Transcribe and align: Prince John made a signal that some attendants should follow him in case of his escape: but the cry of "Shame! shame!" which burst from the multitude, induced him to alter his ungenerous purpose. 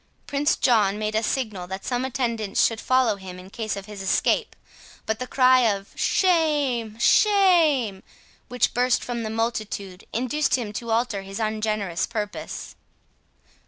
Prince 0.25 0.55
John 0.55 0.97
made 0.97 1.13
a 1.13 1.21
signal 1.21 1.67
that 1.67 1.85
some 1.85 2.03
attendants 2.05 2.65
should 2.65 2.81
follow 2.81 3.17
him 3.17 3.37
in 3.37 3.51
case 3.51 3.75
of 3.75 3.85
his 3.85 4.01
escape: 4.01 4.55
but 5.05 5.19
the 5.19 5.27
cry 5.27 5.59
of 5.59 5.89
"Shame! 5.95 6.97
shame!" 6.97 8.01
which 8.47 8.73
burst 8.73 9.03
from 9.03 9.21
the 9.21 9.29
multitude, 9.29 10.05
induced 10.11 10.55
him 10.55 10.73
to 10.73 10.89
alter 10.89 11.21
his 11.21 11.39
ungenerous 11.39 12.07
purpose. 12.07 12.73